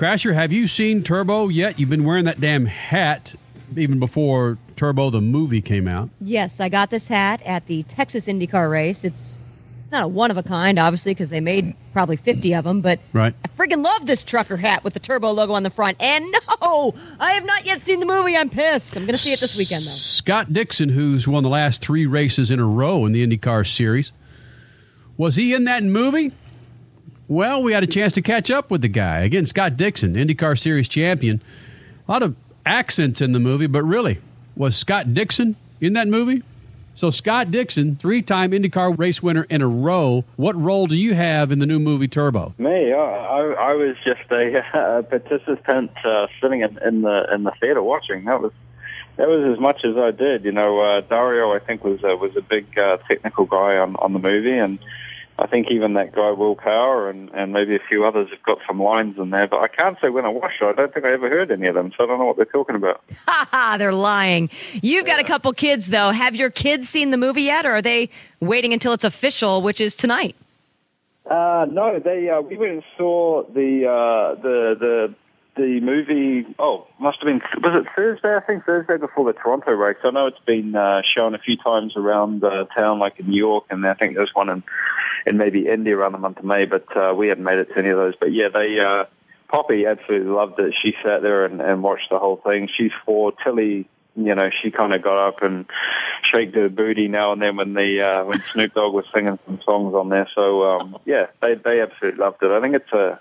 [0.00, 1.78] Crasher, have you seen Turbo yet?
[1.78, 3.34] You've been wearing that damn hat
[3.76, 6.08] even before Turbo the movie came out.
[6.22, 9.04] Yes, I got this hat at the Texas IndyCar race.
[9.04, 9.42] It's
[9.82, 12.80] it's not a one of a kind, obviously, because they made probably 50 of them,
[12.80, 13.34] but Right.
[13.44, 16.00] I friggin' love this trucker hat with the turbo logo on the front.
[16.00, 16.24] And
[16.62, 18.34] no, I have not yet seen the movie.
[18.38, 18.96] I'm pissed.
[18.96, 19.90] I'm going to see it this weekend, though.
[19.90, 24.12] Scott Dixon, who's won the last three races in a row in the IndyCar series,
[25.18, 26.32] was he in that movie?
[27.30, 29.20] Well, we had a chance to catch up with the guy.
[29.20, 31.40] Again, Scott Dixon, IndyCar Series champion.
[32.08, 32.34] A lot of
[32.66, 34.18] accents in the movie, but really,
[34.56, 36.42] was Scott Dixon in that movie?
[36.96, 40.24] So, Scott Dixon, three time IndyCar race winner in a row.
[40.34, 42.52] What role do you have in the new movie Turbo?
[42.58, 47.44] Me, I, I, I was just a, uh participant uh, sitting in, in the in
[47.44, 48.24] the theater watching.
[48.24, 48.50] That was
[49.18, 50.44] that was as much as I did.
[50.44, 53.94] You know, uh, Dario, I think was uh, was a big uh, technical guy on
[53.96, 54.80] on the movie, and
[55.40, 58.58] I think even that guy Will Power and and maybe a few others have got
[58.66, 59.48] some lines in there.
[59.48, 60.66] But I can't say when I watched it.
[60.66, 62.44] I don't think I ever heard any of them, so I don't know what they're
[62.44, 63.02] talking about.
[63.26, 64.50] Ha ha, they're lying.
[64.82, 66.10] You've got a couple kids, though.
[66.10, 68.10] Have your kids seen the movie yet, or are they
[68.40, 70.36] waiting until it's official, which is tonight?
[71.24, 75.14] Uh, no, they uh, we went and saw the uh, the the
[75.56, 76.46] the movie.
[76.58, 78.36] Oh, must have been was it Thursday?
[78.36, 79.96] I think Thursday before the Toronto race.
[80.04, 83.38] I know it's been uh, shown a few times around uh, town, like in New
[83.38, 84.62] York, and I think there's one in
[85.26, 86.64] in maybe Indy around the month of May.
[86.66, 88.14] But uh, we hadn't made it to any of those.
[88.18, 89.04] But yeah, they uh,
[89.48, 90.74] Poppy absolutely loved it.
[90.82, 92.68] She sat there and, and watched the whole thing.
[92.76, 93.32] She's four.
[93.44, 95.66] Tilly you know, she kind of got up and
[96.22, 99.60] shaked her booty now and then when the uh, when Snoop Dogg was singing some
[99.64, 100.28] songs on there.
[100.34, 102.50] So um, yeah, they they absolutely loved it.
[102.50, 103.18] I think it's a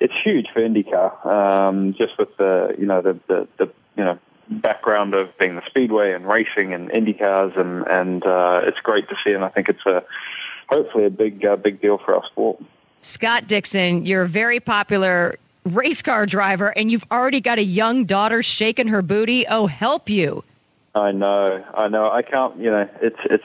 [0.00, 4.18] it's huge for IndyCar, um, just with the you know the, the the you know
[4.50, 9.16] background of being the speedway and racing and IndyCars and and uh, it's great to
[9.24, 9.32] see.
[9.32, 10.04] And I think it's a
[10.68, 12.60] hopefully a big uh, big deal for our sport.
[13.00, 18.04] Scott Dixon, you're a very popular race car driver, and you've already got a young
[18.04, 19.46] daughter shaking her booty.
[19.46, 20.44] Oh, help you.
[20.94, 22.10] I know, I know.
[22.10, 22.56] I can't.
[22.58, 23.44] You know, it's it's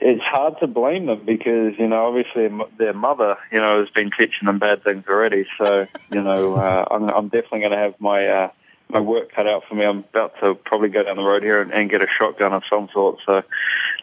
[0.00, 4.10] it's hard to blame them because you know obviously their mother you know has been
[4.10, 5.46] teaching them bad things already.
[5.58, 8.50] So you know uh, I'm I'm definitely going to have my uh,
[8.88, 9.84] my work cut out for me.
[9.84, 12.62] I'm about to probably go down the road here and, and get a shotgun of
[12.68, 13.18] some sort.
[13.26, 13.44] So at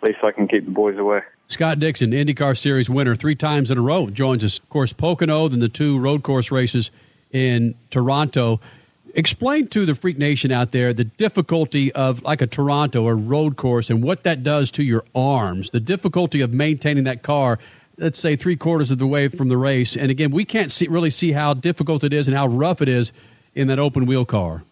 [0.02, 1.22] least I can keep the boys away.
[1.48, 4.60] Scott Dixon, IndyCar Series winner three times in a row, joins us.
[4.60, 6.92] Of course, Pocono, then the two road course races
[7.32, 8.60] in Toronto.
[9.16, 13.58] Explain to the Freak Nation out there the difficulty of like a Toronto or road
[13.58, 17.60] course and what that does to your arms, the difficulty of maintaining that car,
[17.98, 19.96] let's say three quarters of the way from the race.
[19.96, 22.90] And again, we can't see, really see how difficult it is and how rough it
[22.90, 23.12] is
[23.54, 24.64] in that open wheel car.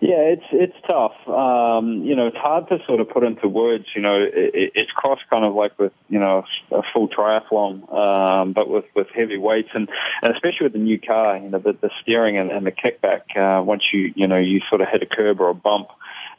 [0.00, 1.12] Yeah, it's it's tough.
[1.26, 3.86] Um, you know, it's hard to sort of put into words.
[3.96, 8.52] You know, it, it's cross kind of like with you know a full triathlon, um,
[8.52, 9.88] but with with heavy weights and,
[10.22, 11.38] and especially with the new car.
[11.38, 13.36] You know, the, the steering and, and the kickback.
[13.36, 15.88] Uh, once you you know you sort of hit a curb or a bump,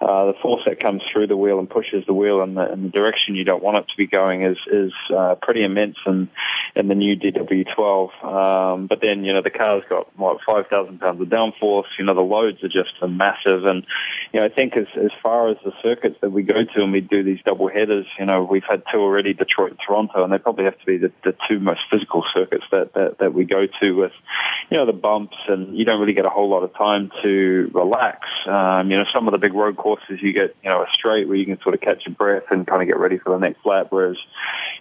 [0.02, 2.84] uh, the force that comes through the wheel and pushes the wheel in the, in
[2.84, 6.30] the direction you don't want it to be going is is uh, pretty immense in
[6.76, 8.24] in the new DW12.
[8.24, 11.88] Um, but then you know the car's got what 5,000 pounds of downforce.
[11.98, 13.86] You know the loads are just massive, and
[14.32, 16.94] you know I think as as far as the circuits that we go to and
[16.94, 20.32] we do these double headers, you know we've had two already, Detroit and Toronto, and
[20.32, 23.44] they probably have to be the, the two most physical circuits that, that that we
[23.44, 24.14] go to with
[24.72, 27.70] you know the bumps, and you don't really get a whole lot of time to
[27.74, 28.30] relax.
[28.48, 31.28] Um, you know some of the big road courses you get you know a straight
[31.28, 33.40] where you can sort of catch your breath and kind of get ready for the
[33.40, 34.18] next lap, whereas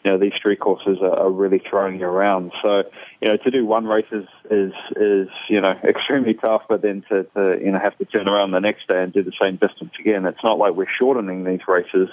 [0.05, 2.53] you know these street courses are, are really throwing you around.
[2.63, 2.85] So
[3.21, 7.05] you know to do one race is is is you know extremely tough, but then
[7.09, 9.57] to, to you know have to turn around the next day and do the same
[9.57, 10.27] distance again.
[10.27, 12.09] It's not like we're shortening these races.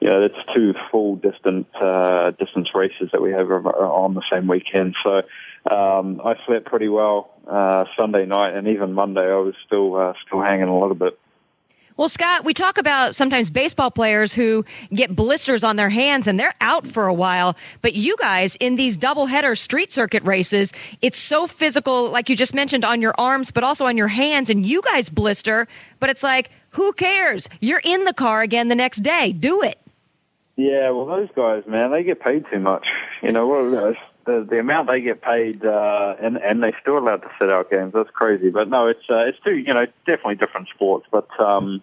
[0.00, 4.46] You know it's two full distant uh, distance races that we have on the same
[4.46, 4.94] weekend.
[5.02, 5.22] So
[5.70, 10.12] um, I slept pretty well uh, Sunday night, and even Monday I was still uh,
[10.26, 11.18] still hanging a little bit.
[11.96, 16.38] Well, Scott, we talk about sometimes baseball players who get blisters on their hands and
[16.38, 17.56] they're out for a while.
[17.80, 22.52] But you guys in these doubleheader street circuit races, it's so physical, like you just
[22.52, 24.50] mentioned, on your arms, but also on your hands.
[24.50, 25.66] And you guys blister,
[25.98, 27.48] but it's like, who cares?
[27.60, 29.32] You're in the car again the next day.
[29.32, 29.78] Do it.
[30.56, 32.86] Yeah, well, those guys, man, they get paid too much.
[33.22, 33.94] You know, what well,
[34.26, 37.70] the the amount they get paid, uh, and and they still allowed to sit out
[37.70, 37.92] games.
[37.94, 38.50] That's crazy.
[38.50, 41.06] But no, it's uh, it's two, you know, definitely different sports.
[41.10, 41.82] But um,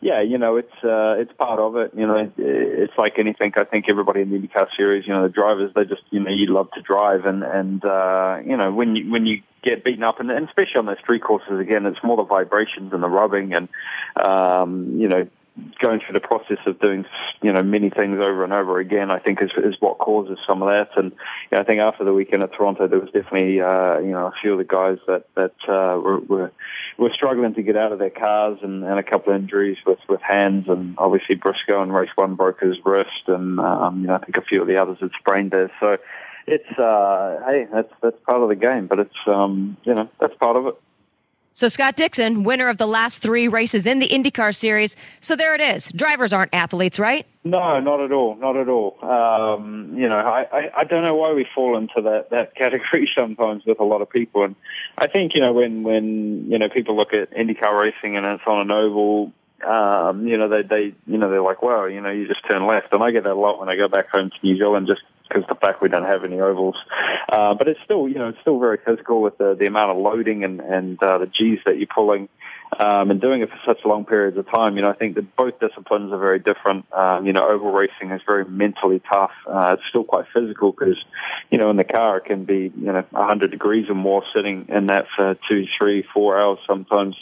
[0.00, 1.92] yeah, you know, it's uh, it's part of it.
[1.94, 3.52] You know, it's like anything.
[3.56, 6.30] I think everybody in the IndyCar series, you know, the drivers, they just, you know,
[6.30, 10.02] you love to drive, and and uh, you know, when you when you get beaten
[10.02, 13.08] up, and, and especially on those street courses, again, it's more the vibrations and the
[13.08, 13.68] rubbing, and
[14.16, 15.28] um, you know
[15.80, 17.04] going through the process of doing
[17.42, 20.62] you know many things over and over again, I think is is what causes some
[20.62, 20.90] of that.
[20.96, 24.10] And you know, I think after the weekend at Toronto, there was definitely uh, you
[24.10, 26.52] know a few of the guys that that uh, were, were
[26.98, 30.00] were struggling to get out of their cars, and, and a couple of injuries with
[30.08, 34.14] with hands, and obviously Briscoe in race one broke his wrist, and um, you know
[34.14, 35.70] I think a few of the others had sprained there.
[35.78, 35.98] So
[36.46, 40.34] it's uh, hey, that's that's part of the game, but it's um, you know that's
[40.36, 40.74] part of it.
[41.56, 44.96] So Scott Dixon, winner of the last three races in the IndyCar series.
[45.20, 45.86] So there it is.
[45.92, 47.24] Drivers aren't athletes, right?
[47.44, 48.34] No, not at all.
[48.34, 48.98] Not at all.
[49.04, 53.08] Um, you know, I, I, I don't know why we fall into that, that category
[53.16, 54.42] sometimes with a lot of people.
[54.42, 54.56] And
[54.98, 58.42] I think, you know, when, when, you know, people look at IndyCar racing and it's
[58.48, 59.32] on an oval,
[59.64, 62.66] um, you know, they, they, you know, they're like, well, you know, you just turn
[62.66, 62.92] left.
[62.92, 65.02] And I get that a lot when I go back home to New Zealand just
[65.34, 66.76] because the fact we don't have any ovals.
[67.28, 69.96] Uh, but it's still, you know, it's still very physical with the, the amount of
[69.96, 72.28] loading and, and uh, the G's that you're pulling.
[72.78, 75.36] Um, and doing it for such long periods of time, you know, I think that
[75.36, 76.92] both disciplines are very different.
[76.92, 79.30] Um, you know, oval racing is very mentally tough.
[79.46, 80.96] Uh, it's still quite physical because,
[81.50, 84.66] you know, in the car it can be, you know, 100 degrees or more sitting
[84.68, 87.14] in that for two, three, four hours sometimes,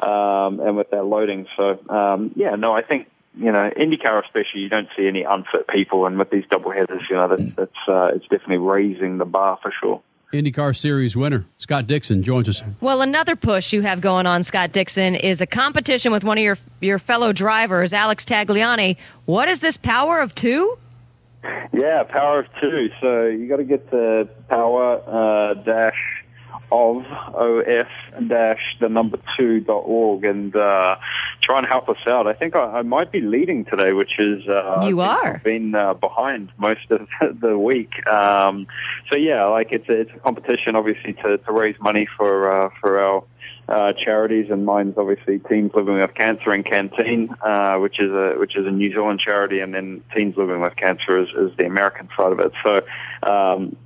[0.00, 1.48] um, and with that loading.
[1.56, 5.68] So, um, yeah, no, I think you know, IndyCar especially, you don't see any unfit
[5.68, 9.24] people, and with these double headers, you know, that's, that's uh, it's definitely raising the
[9.24, 10.02] bar for sure.
[10.32, 12.62] IndyCar Series winner Scott Dixon joins us.
[12.80, 16.44] Well, another push you have going on, Scott Dixon, is a competition with one of
[16.44, 18.96] your your fellow drivers, Alex Tagliani.
[19.26, 20.78] What is this power of two?
[21.72, 22.88] Yeah, power of two.
[23.00, 26.21] So you got to get the power uh, dash
[26.70, 27.04] of
[27.34, 27.64] of
[28.28, 30.96] dash the number two dot org and uh,
[31.40, 32.26] try and help us out.
[32.26, 35.74] I think I, I might be leading today, which is uh, you are I've been
[35.74, 37.06] uh, behind most of
[37.40, 38.06] the week.
[38.06, 38.66] Um,
[39.10, 42.70] so yeah, like it's a, it's a competition, obviously, to, to raise money for uh,
[42.80, 43.24] for our.
[43.68, 48.34] Uh, charities and mine's obviously Teens Living with Cancer in Canteen, uh, which is a
[48.36, 51.64] which is a New Zealand charity, and then Teens Living with Cancer is, is the
[51.64, 52.52] American side of it.
[52.64, 52.82] So
[53.22, 53.76] um,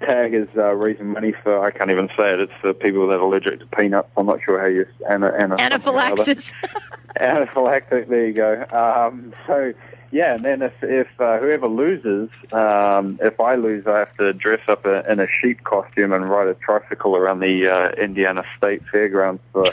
[0.00, 2.40] tag is uh, raising money for I can't even say it.
[2.40, 4.08] It's for people that are allergic to peanuts.
[4.16, 6.52] I'm not sure how you ana, ana, anaphylaxis.
[7.20, 8.08] Anaphylactic.
[8.08, 8.64] There you go.
[8.70, 9.74] Um, so
[10.12, 14.32] yeah, and then if if uh, whoever loses, um, if I lose, I have to
[14.32, 18.44] dress up a, in a sheep costume and ride a tricycle around the uh, Indiana
[18.56, 19.64] State Fairgrounds for.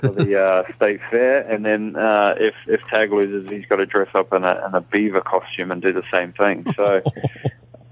[0.00, 3.86] for the uh, state fair, and then uh, if if Tag loses, he's got to
[3.86, 6.66] dress up in a in a beaver costume and do the same thing.
[6.76, 7.00] So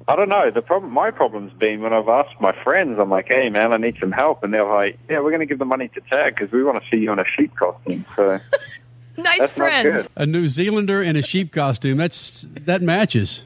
[0.08, 0.50] I don't know.
[0.50, 3.76] The problem, my problem's been when I've asked my friends, I'm like, "Hey, man, I
[3.76, 6.36] need some help," and they're like, "Yeah, we're going to give the money to Tag
[6.36, 8.38] because we want to see you in a sheep costume." So,
[9.16, 10.08] nice friends.
[10.14, 11.98] A New Zealander in a sheep costume.
[11.98, 13.44] That's that matches.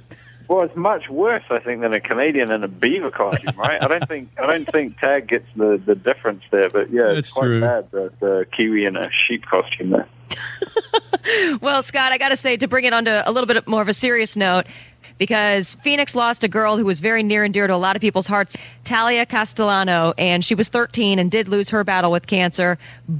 [0.49, 3.81] Well, it's much worse, I think, than a Canadian in a beaver costume, right?
[3.81, 7.19] I don't think I don't think Tag gets the, the difference there, but yeah, That's
[7.19, 7.61] it's quite true.
[7.61, 10.09] bad the, the uh, Kiwi in a sheep costume there.
[11.61, 13.89] well, Scott, I got to say, to bring it onto a little bit more of
[13.89, 14.67] a serious note,
[15.21, 18.01] because Phoenix lost a girl who was very near and dear to a lot of
[18.01, 22.79] people's hearts, Talia Castellano, and she was 13 and did lose her battle with cancer.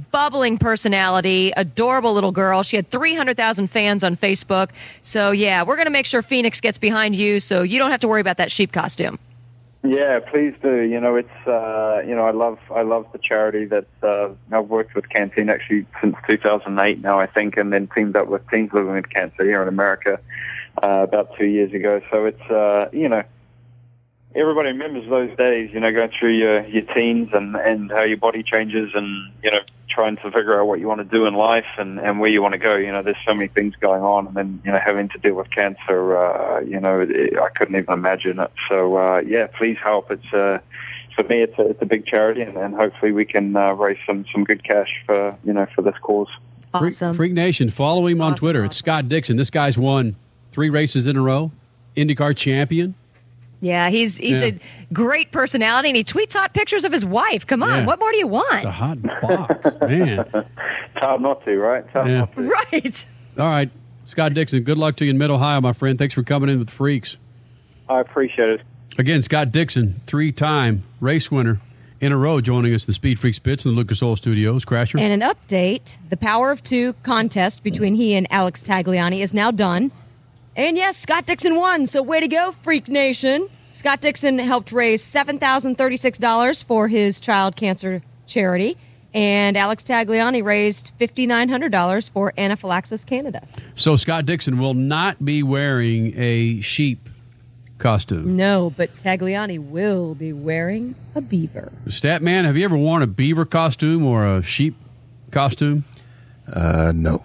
[0.09, 2.63] Bubbling personality, adorable little girl.
[2.63, 4.69] She had 300,000 fans on Facebook.
[5.03, 7.99] So, yeah, we're going to make sure Phoenix gets behind you so you don't have
[7.99, 9.19] to worry about that sheep costume.
[9.83, 10.81] Yeah, please do.
[10.81, 14.67] You know, it's uh, you know, I love I love the charity that uh, I've
[14.69, 18.71] worked with Canteen actually since 2008 now, I think, and then teamed up with Teens
[18.73, 20.19] Living with Cancer here in America
[20.81, 22.01] uh, about two years ago.
[22.11, 23.23] So it's uh, you know,
[24.35, 25.71] everybody remembers those days.
[25.73, 29.51] You know, going through your your teens and and how your body changes, and you
[29.51, 29.59] know,
[29.89, 32.41] trying to figure out what you want to do in life and and where you
[32.41, 32.75] want to go.
[32.75, 35.35] You know, there's so many things going on, and then you know, having to deal
[35.35, 36.17] with cancer.
[36.17, 38.51] Uh, you know, it, I couldn't even imagine it.
[38.69, 40.11] So uh, yeah, please help.
[40.11, 40.59] It's uh,
[41.15, 43.97] for me, it's a, it's a big charity, and, and hopefully we can uh, raise
[44.05, 46.29] some some good cash for you know for this cause.
[46.73, 47.09] Awesome.
[47.09, 48.59] Freak, Freak Nation, follow him on Twitter.
[48.59, 48.67] awesome.
[48.67, 49.35] It's Scott Dixon.
[49.35, 50.15] This guy's won
[50.51, 51.51] three races in a row,
[51.97, 52.93] IndyCar champion.
[53.63, 54.47] Yeah, he's he's Yeah.
[54.47, 54.59] a
[54.93, 57.45] great personality, and he tweets hot pictures of his wife.
[57.45, 57.85] Come on, Yeah.
[57.85, 58.63] what more do you want?
[58.63, 60.19] The hot box, man.
[60.33, 61.83] It's hard not to, right?
[61.85, 62.17] It's Yeah.
[62.19, 62.41] not to.
[62.41, 63.05] Right.
[63.37, 63.69] All right,
[64.05, 64.63] Scott Dixon.
[64.63, 65.99] Good luck to you in Mid Ohio, my friend.
[65.99, 67.17] Thanks for coming in with the freaks.
[67.87, 68.61] I appreciate it.
[68.97, 71.59] Again, Scott Dixon, three-time race winner
[72.01, 74.65] in a row, joining us the Speed Freaks pits in the Lucas Oil Studios.
[74.65, 74.99] Crasher.
[74.99, 79.51] And an update the Power of Two contest between he and Alex Tagliani is now
[79.51, 79.91] done.
[80.55, 83.47] And yes, Scott Dixon won, so way to go, Freak Nation.
[83.71, 88.77] Scott Dixon helped raise $7,036 for his child cancer charity,
[89.13, 93.47] and Alex Tagliani raised $5,900 for Anaphylaxis Canada.
[93.75, 97.07] So Scott Dixon will not be wearing a sheep
[97.77, 98.35] costume.
[98.35, 101.71] No, but Tagliani will be wearing a beaver.
[101.85, 104.75] Statman, have you ever worn a beaver costume or a sheep
[105.31, 105.83] costume?
[106.47, 107.23] Uh, no.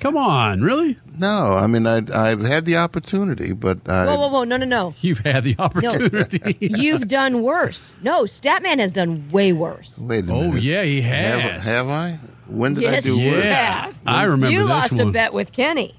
[0.00, 0.96] Come on, really?
[1.18, 4.44] No, I mean I I've had the opportunity, but I, Whoa, whoa, whoa!
[4.44, 4.94] No, no, no!
[5.00, 6.56] You've had the opportunity.
[6.60, 7.96] You've done worse.
[8.02, 9.96] No, Statman has done way worse.
[9.98, 10.62] wait a oh minute.
[10.62, 11.64] yeah, he has.
[11.66, 12.18] have I?
[12.48, 13.44] When did Yes, I do you work?
[13.44, 13.94] yeah, have.
[14.06, 15.08] I remember you this lost one.
[15.08, 15.94] a bet with Kenny.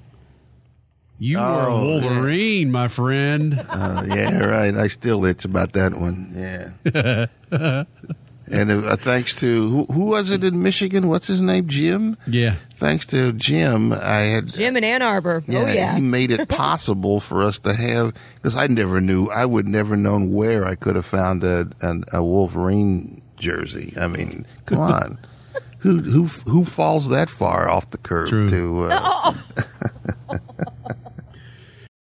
[1.20, 2.08] You were a Oh, yeah.
[2.10, 3.63] Wolverine, my friend.
[3.70, 4.75] Uh, yeah, right.
[4.75, 6.34] I still itch about that one.
[6.36, 7.27] Yeah.
[8.51, 11.08] and uh, thanks to who, who was it in Michigan?
[11.08, 11.67] What's his name?
[11.67, 12.17] Jim.
[12.27, 12.55] yeah.
[12.77, 15.43] Thanks to Jim, I had Jim in Ann Arbor.
[15.48, 15.96] Yeah, oh yeah.
[15.96, 19.96] he made it possible for us to have because I never knew I would never
[19.96, 23.93] known where I could have found a an, a Wolverine jersey.
[23.96, 25.20] I mean, come on,
[25.79, 28.50] who who who falls that far off the curb True.
[28.50, 28.84] to?
[28.86, 29.34] Uh,